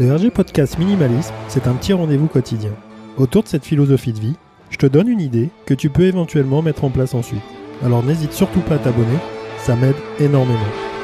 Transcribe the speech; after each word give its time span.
Le 0.00 0.14
RG 0.14 0.30
Podcast 0.30 0.78
Minimalisme, 0.78 1.34
c'est 1.48 1.66
un 1.66 1.74
petit 1.74 1.92
rendez-vous 1.92 2.28
quotidien. 2.28 2.70
Autour 3.16 3.42
de 3.42 3.48
cette 3.48 3.64
philosophie 3.64 4.12
de 4.12 4.20
vie, 4.20 4.36
je 4.70 4.76
te 4.76 4.86
donne 4.86 5.08
une 5.08 5.20
idée 5.20 5.50
que 5.66 5.74
tu 5.74 5.90
peux 5.90 6.04
éventuellement 6.04 6.62
mettre 6.62 6.84
en 6.84 6.90
place 6.90 7.14
ensuite. 7.14 7.42
Alors 7.82 8.04
n'hésite 8.04 8.32
surtout 8.32 8.60
pas 8.60 8.76
à 8.76 8.78
t'abonner, 8.78 9.18
ça 9.58 9.74
m'aide 9.74 9.96
énormément. 10.20 10.60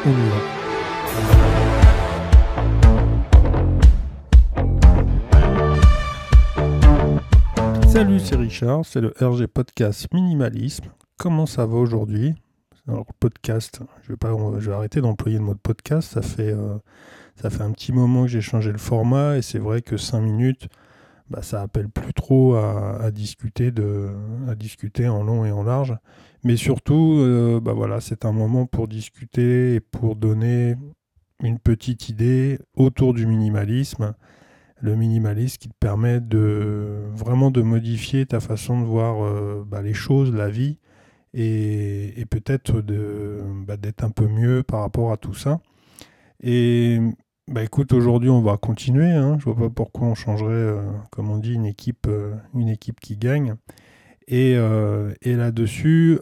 On 0.06 0.10
y 0.10 0.14
va. 0.14 0.36
Salut, 7.88 8.20
c'est 8.20 8.36
Richard, 8.36 8.84
c'est 8.84 9.00
le 9.00 9.12
RG 9.20 9.48
Podcast 9.48 10.06
Minimalisme. 10.14 10.84
Comment 11.18 11.46
ça 11.46 11.66
va 11.66 11.78
aujourd'hui? 11.78 12.36
Alors, 12.86 13.06
podcast, 13.18 13.80
je 14.02 14.12
vais, 14.12 14.72
arrêter 14.72 15.00
d'employer 15.00 15.38
le 15.38 15.44
mot 15.44 15.54
podcast, 15.54 16.12
ça 16.12 16.20
fait, 16.20 16.52
euh, 16.52 16.76
ça 17.36 17.50
fait 17.50 17.62
un 17.62 17.72
petit 17.72 17.92
moment 17.92 18.22
que 18.22 18.28
j'ai 18.28 18.40
changé 18.40 18.72
le 18.72 18.78
format 18.78 19.36
et 19.36 19.42
c'est 19.42 19.58
vrai 19.58 19.82
que 19.82 19.96
5 19.96 20.20
minutes, 20.20 20.68
bah, 21.30 21.42
ça 21.42 21.62
appelle 21.62 21.88
plus 21.88 22.12
trop 22.12 22.54
à, 22.54 23.10
discuter 23.10 23.70
de, 23.70 24.10
à 24.48 24.54
discuter 24.54 25.08
en 25.08 25.22
long 25.22 25.44
et 25.44 25.52
en 25.52 25.62
large. 25.62 25.96
Mais 26.44 26.56
surtout, 26.56 27.16
euh, 27.18 27.60
bah 27.60 27.72
voilà, 27.72 28.00
c'est 28.00 28.24
un 28.26 28.32
moment 28.32 28.66
pour 28.66 28.86
discuter 28.86 29.76
et 29.76 29.80
pour 29.80 30.14
donner 30.16 30.76
une 31.42 31.58
petite 31.58 32.08
idée 32.08 32.58
autour 32.76 33.14
du 33.14 33.26
minimalisme. 33.26 34.14
Le 34.80 34.96
minimalisme 34.96 35.56
qui 35.58 35.68
te 35.68 35.74
permet 35.80 36.20
de 36.20 37.04
vraiment 37.14 37.50
de 37.50 37.62
modifier 37.62 38.26
ta 38.26 38.40
façon 38.40 38.80
de 38.80 38.84
voir 38.84 39.24
euh, 39.24 39.64
bah, 39.66 39.80
les 39.80 39.94
choses, 39.94 40.34
la 40.34 40.50
vie, 40.50 40.78
et, 41.32 42.24
peut-être 42.30 42.80
bah, 43.66 43.76
d'être 43.76 44.04
un 44.04 44.10
peu 44.10 44.28
mieux 44.28 44.62
par 44.62 44.80
rapport 44.80 45.12
à 45.12 45.16
tout 45.16 45.34
ça. 45.34 45.60
Et 46.42 47.00
bah 47.46 47.62
écoute, 47.62 47.92
aujourd'hui 47.92 48.30
on 48.30 48.40
va 48.40 48.56
continuer. 48.56 49.10
Hein. 49.10 49.36
Je 49.38 49.44
vois 49.44 49.56
pas 49.56 49.68
pourquoi 49.68 50.08
on 50.08 50.14
changerait, 50.14 50.52
euh, 50.52 50.82
comme 51.10 51.30
on 51.30 51.36
dit, 51.36 51.52
une 51.52 51.66
équipe, 51.66 52.06
euh, 52.08 52.34
une 52.54 52.68
équipe 52.68 53.00
qui 53.00 53.16
gagne. 53.18 53.56
Et, 54.26 54.54
euh, 54.56 55.12
et 55.20 55.36
là-dessus, 55.36 56.18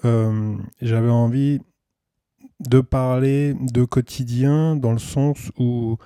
j'avais 0.81 1.11
envie 1.11 1.61
de 2.59 2.81
parler 2.81 3.55
de 3.55 3.84
quotidien 3.84 4.75
dans 4.75 4.93
le 4.93 4.98
sens 4.98 5.53
où 5.56 5.98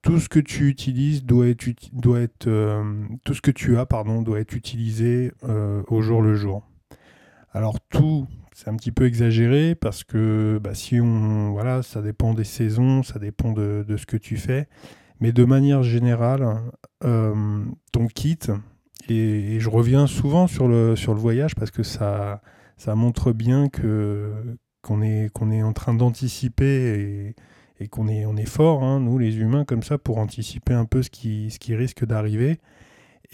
tout 0.00 0.18
ce 0.18 0.30
que 0.30 0.40
tu 0.40 0.68
utilises 0.68 1.24
doit 1.24 1.48
être, 1.48 1.66
doit 1.92 2.20
être 2.20 2.48
tout 3.24 3.34
ce 3.34 3.42
que 3.42 3.50
tu 3.50 3.76
as 3.76 3.84
pardon 3.84 4.22
doit 4.22 4.40
être 4.40 4.54
utilisé 4.54 5.32
au 5.88 6.00
jour 6.00 6.22
le 6.22 6.34
jour. 6.34 6.66
Alors 7.52 7.78
tout, 7.90 8.26
c'est 8.54 8.68
un 8.68 8.76
petit 8.76 8.92
peu 8.92 9.06
exagéré 9.06 9.74
parce 9.74 10.04
que 10.04 10.60
bah, 10.62 10.74
si 10.74 11.00
on 11.00 11.52
voilà, 11.52 11.82
ça 11.82 12.02
dépend 12.02 12.34
des 12.34 12.44
saisons, 12.44 13.02
ça 13.02 13.18
dépend 13.18 13.52
de, 13.52 13.84
ce 13.96 14.06
que 14.06 14.16
tu 14.16 14.36
fais, 14.36 14.68
mais 15.20 15.32
de 15.32 15.44
manière 15.44 15.82
générale, 15.82 16.46
euh, 17.04 17.64
ton 17.92 18.06
kit 18.06 18.38
et, 19.08 19.58
je 19.58 19.68
reviens 19.68 20.06
souvent 20.06 20.46
sur 20.46 20.68
le 20.68 20.96
sur 20.96 21.14
le 21.14 21.20
voyage 21.20 21.54
parce 21.54 21.70
que 21.70 21.82
ça 21.82 22.42
ça 22.76 22.94
montre 22.94 23.32
bien 23.32 23.68
que 23.68 24.32
qu'on 24.82 25.02
est 25.02 25.30
qu'on 25.32 25.50
est 25.50 25.62
en 25.62 25.72
train 25.72 25.94
d'anticiper 25.94 27.34
et, 27.80 27.88
qu'on 27.88 28.06
est 28.06 28.26
on 28.26 28.36
est 28.36 28.48
fort 28.48 28.84
hein, 28.84 29.00
nous 29.00 29.18
les 29.18 29.38
humains 29.38 29.64
comme 29.64 29.82
ça 29.82 29.98
pour 29.98 30.18
anticiper 30.18 30.72
un 30.72 30.84
peu 30.84 31.02
ce 31.02 31.10
qui 31.10 31.50
ce 31.50 31.58
qui 31.58 31.74
risque 31.74 32.04
d'arriver 32.04 32.60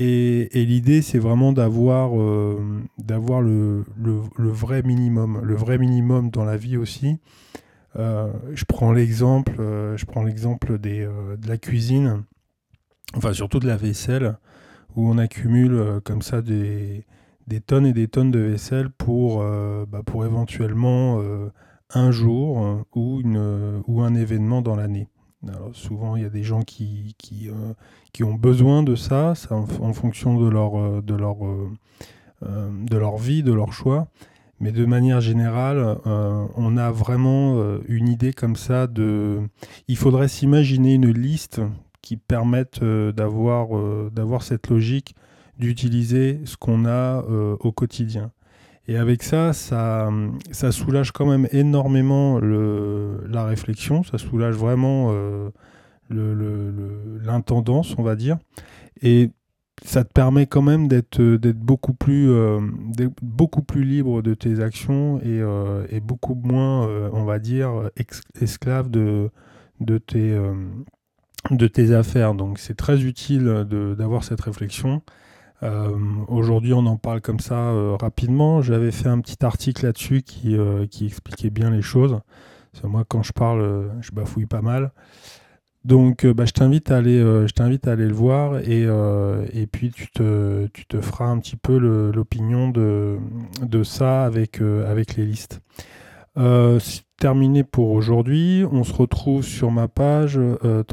et, 0.01 0.65
l'idée, 0.65 1.03
c'est 1.03 1.19
vraiment 1.19 1.53
d'avoir 1.53 2.21
euh, 2.21 2.61
le, 2.99 4.51
vrai 4.51 4.83
minimum. 4.83 5.41
Le 5.43 5.57
vrai 5.57 5.77
minimum 5.77 6.31
dans 6.31 6.45
la 6.45 6.57
vie 6.57 6.77
aussi. 6.77 7.19
Euh, 7.97 8.33
je 8.55 8.65
prends 8.65 8.93
l'exemple 8.93 9.57
euh, 9.59 9.97
de 9.97 11.49
la 11.49 11.59
cuisine, 11.59 12.23
enfin 13.17 13.33
surtout 13.33 13.58
de 13.58 13.67
la 13.67 13.77
vaisselle, 13.77 14.37
où 14.95 15.11
on 15.11 15.19
accumule 15.19 16.01
comme 16.05 16.23
ça 16.23 16.42
des, 16.42 17.05
des, 17.48 17.61
tonnes 17.61 17.87
et 17.87 17.92
des 17.92 18.07
tonnes 18.07 18.31
de 18.31 18.39
vaisselle 18.39 18.91
pour, 18.91 19.42
bah, 19.89 20.03
pour 20.05 20.25
éventuellement 20.25 21.20
un 21.95 22.11
jour 22.11 22.85
ou, 22.95 23.20
une, 23.20 23.83
ou 23.87 24.03
un 24.03 24.14
événement 24.14 24.63
dans 24.63 24.77
l'année 24.77 25.08
souvent, 25.73 26.17
il 26.17 26.23
y 26.23 26.27
a 26.27 26.31
des 26.31 26.43
gens 26.43 26.63
qui, 26.63 27.15
euh, 27.49 28.25
ont 28.25 28.35
besoin 28.35 28.83
de 28.83 28.97
ça, 28.97 29.35
en, 29.51 29.93
fonction 29.93 30.41
de 30.41 30.49
leur, 30.49 30.79
euh, 30.79 31.03
euh, 32.43 32.71
de 32.85 32.97
leur 32.97 33.17
vie, 33.17 33.43
de 33.43 33.53
leur 33.53 33.73
choix. 33.73 34.09
Mais 34.61 34.73
de 34.73 34.85
manière 34.85 35.21
générale, 35.21 35.99
on 36.05 36.77
a 36.77 36.91
vraiment 36.91 37.79
une 37.87 38.09
idée 38.09 38.33
comme 38.33 38.57
ça 38.57 38.89
de... 38.89 39.39
Il 39.87 39.97
faudrait 39.97 40.27
s'imaginer 40.27 40.95
une 40.95 41.13
liste 41.13 41.61
qui 42.03 42.17
permette 42.17 42.83
d'avoir 42.83 44.43
cette 44.43 44.67
logique 44.69 45.15
d'utiliser 45.61 46.41
ce 46.45 46.57
qu'on 46.57 46.87
a 46.87 47.23
au 47.61 47.70
quotidien. 47.70 48.33
Et 48.89 48.97
avec 48.97 49.23
ça, 49.23 49.53
ça, 49.53 50.11
soulage 50.73 51.13
quand 51.13 51.27
même 51.27 51.47
énormément 51.53 52.41
la 52.41 53.45
réflexion, 53.45 54.03
ça 54.03 54.17
soulage 54.17 54.55
vraiment 54.55 55.13
euh, 55.13 55.51
l'intendance, 57.23 57.95
on 57.99 58.03
va 58.03 58.17
dire. 58.17 58.39
Et 59.03 59.31
ça 59.85 60.05
te 60.05 60.13
permet 60.13 60.47
quand 60.47 60.63
même 60.63 60.89
d'être 60.89 61.21
beaucoup, 61.53 61.93
plus, 61.93 62.31
euh, 62.31 62.61
beaucoup 63.21 63.63
plus 63.63 63.85
libre 63.85 64.23
de 64.23 64.33
tes 64.33 64.61
actions 64.61 65.19
et, 65.19 65.39
euh, 65.43 65.85
beaucoup 66.03 66.35
moins, 66.35 66.89
on 67.13 67.25
va 67.25 67.39
dire, 67.39 67.91
esclave 68.41 68.89
de 68.91 69.31
tes 69.99 71.93
affaires. 71.93 72.33
Donc 72.33 72.59
c'est 72.59 72.77
très 72.77 73.03
utile 73.03 73.67
d'avoir 73.99 74.25
cette 74.25 74.41
réflexion. 74.41 75.03
Euh, 75.63 75.96
aujourd'hui, 76.29 76.73
on 76.73 76.86
en 76.86 76.96
parle 76.96 77.20
comme 77.20 77.41
ça 77.41 77.55
euh, 77.55 77.96
rapidement. 77.96 78.63
J'avais 78.63 78.91
fait 78.91 79.08
un 79.08 79.20
petit 79.20 79.45
article 79.45 79.85
là-dessus 79.86 80.23
qui, 80.23 80.57
euh, 80.57 80.86
expliquait 81.01 81.51
bien 81.51 81.70
les 81.70 81.83
choses. 81.83 82.20
moi, 82.85 83.05
quand 83.07 83.23
je 83.23 83.33
parle, 83.33 83.91
je 84.01 84.13
bafouille 84.13 84.46
pas 84.46 84.63
mal. 84.63 84.92
Donc, 85.85 86.27
bah, 86.27 86.45
je 86.45 86.52
t'invite 86.52 86.91
à 86.91 86.98
aller, 86.98 87.20
à 87.20 87.91
aller 87.91 88.07
le 88.07 88.13
voir 88.13 88.58
et, 88.58 89.67
puis 89.70 89.91
tu 89.91 90.08
te, 90.11 91.01
feras 91.01 91.27
un 91.27 91.39
petit 91.39 91.57
peu 91.57 91.79
l'opinion 91.79 92.69
de, 92.69 93.19
ça 93.85 94.25
avec 94.25 94.61
les 94.61 95.25
listes. 95.25 95.61
Euh, 96.39 96.79
terminé 97.19 97.65
pour 97.65 97.91
aujourd'hui. 97.91 98.65
On 98.71 98.85
se 98.85 98.93
retrouve 98.93 99.43
sur 99.43 99.73
ma 99.73 99.89
page 99.89 100.39
euh, 100.39 100.85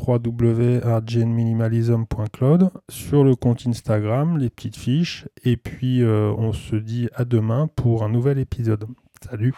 sur 2.89 3.23
le 3.23 3.35
compte 3.35 3.67
Instagram, 3.67 4.37
les 4.37 4.49
petites 4.49 4.75
fiches. 4.75 5.27
Et 5.43 5.55
puis, 5.55 6.01
euh, 6.01 6.33
on 6.37 6.51
se 6.51 6.75
dit 6.75 7.09
à 7.13 7.25
demain 7.25 7.69
pour 7.75 8.03
un 8.03 8.09
nouvel 8.09 8.39
épisode. 8.39 8.87
Salut 9.29 9.53